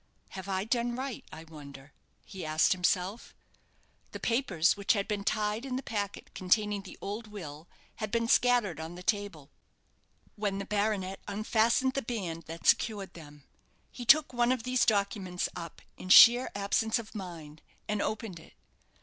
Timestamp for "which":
4.75-4.93